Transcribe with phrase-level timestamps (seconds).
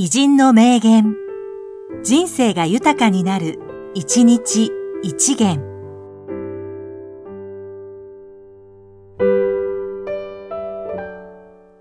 [0.00, 1.16] 偉人の名言。
[2.04, 3.58] 人生が豊かになる、
[3.94, 4.70] 一日
[5.02, 5.60] 一元。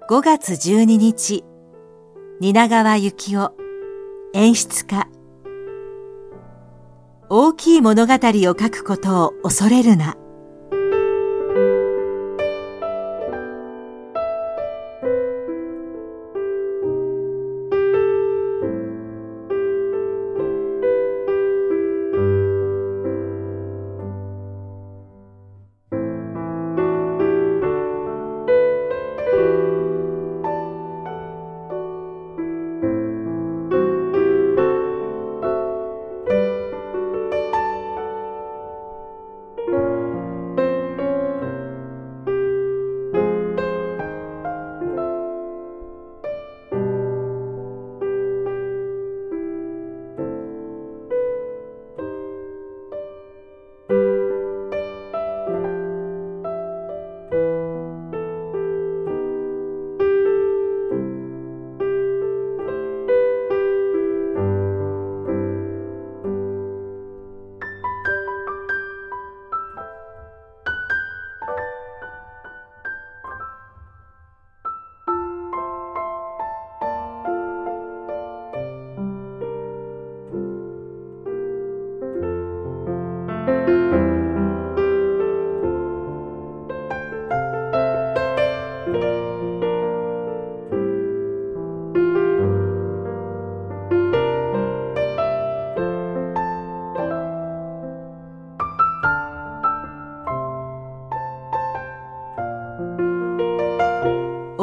[0.09, 1.43] 5月12日、
[2.41, 3.51] 蜷川幸雄、
[4.33, 5.07] 演出家。
[7.29, 10.17] 大きい物語を書くことを恐れるな。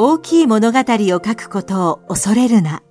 [0.07, 2.83] 大きい物語を書くことを恐れるな。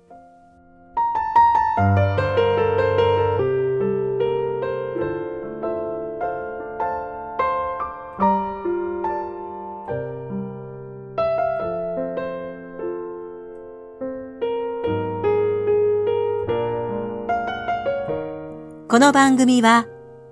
[18.88, 19.86] この番組は、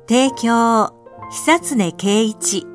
[0.08, 0.90] 提供、
[1.30, 2.66] 久常圭一、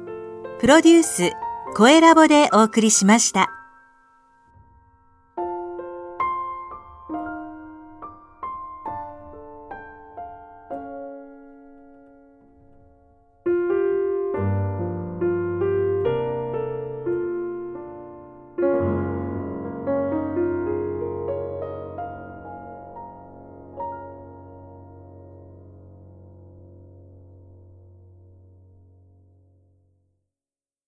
[0.62, 1.34] プロデュース、
[1.76, 3.57] 声ラボでお送りしました。